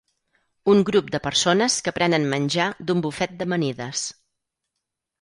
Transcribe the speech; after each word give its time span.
Un 0.71 0.79
grup 0.89 1.11
de 1.17 1.19
persones 1.25 1.77
que 1.89 1.95
prenen 1.99 2.27
menjar 2.33 2.69
d'un 2.91 3.07
bufet 3.09 3.39
d'amanides. 3.43 4.11